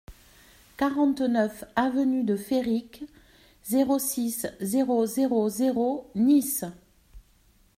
quarante-neuf 0.77 1.63
avenue 1.75 2.23
de 2.23 2.35
Féric, 2.35 3.03
zéro 3.63 3.99
six, 3.99 4.47
zéro 4.59 5.05
zéro 5.05 5.47
zéro, 5.47 6.09
Nice 6.15 6.65